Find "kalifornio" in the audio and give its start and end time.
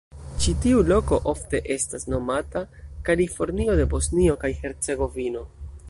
3.11-3.77